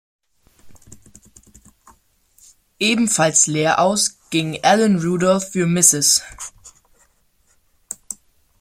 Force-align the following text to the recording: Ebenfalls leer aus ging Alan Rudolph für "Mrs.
Ebenfalls 2.79 3.45
leer 3.45 3.77
aus 3.77 4.17
ging 4.31 4.59
Alan 4.63 4.97
Rudolph 4.97 5.51
für 5.51 5.67
"Mrs. 5.67 6.23